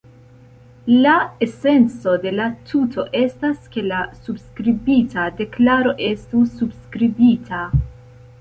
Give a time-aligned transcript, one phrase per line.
[1.03, 1.11] La
[1.47, 7.63] esenco de la tuto estas, ke la subskribita deklaro estu subskribita.